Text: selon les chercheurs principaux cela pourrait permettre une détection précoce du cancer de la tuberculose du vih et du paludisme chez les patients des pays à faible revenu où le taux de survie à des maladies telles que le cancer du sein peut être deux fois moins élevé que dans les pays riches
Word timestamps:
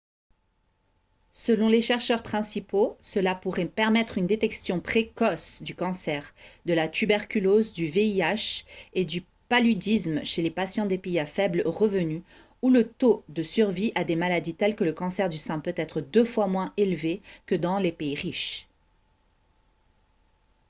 selon 1.29 1.67
les 1.67 1.83
chercheurs 1.83 2.23
principaux 2.23 2.97
cela 3.01 3.35
pourrait 3.35 3.67
permettre 3.67 4.17
une 4.17 4.25
détection 4.25 4.79
précoce 4.79 5.61
du 5.61 5.75
cancer 5.75 6.33
de 6.65 6.73
la 6.73 6.87
tuberculose 6.89 7.71
du 7.71 7.85
vih 7.85 8.21
et 8.93 9.05
du 9.05 9.23
paludisme 9.47 10.23
chez 10.25 10.41
les 10.41 10.49
patients 10.49 10.87
des 10.87 10.97
pays 10.97 11.19
à 11.19 11.27
faible 11.27 11.61
revenu 11.67 12.23
où 12.63 12.71
le 12.71 12.89
taux 12.89 13.23
de 13.29 13.43
survie 13.43 13.91
à 13.93 14.03
des 14.03 14.15
maladies 14.15 14.55
telles 14.55 14.75
que 14.75 14.83
le 14.85 14.93
cancer 14.93 15.29
du 15.29 15.37
sein 15.37 15.59
peut 15.59 15.75
être 15.77 16.01
deux 16.01 16.25
fois 16.25 16.47
moins 16.47 16.73
élevé 16.77 17.21
que 17.45 17.53
dans 17.53 17.77
les 17.77 17.91
pays 17.91 18.15
riches 18.15 18.67